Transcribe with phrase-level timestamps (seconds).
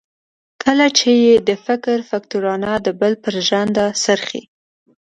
[0.63, 4.41] کله چې یې د فکر فکټورنه د بل پر ژرندو څرخي.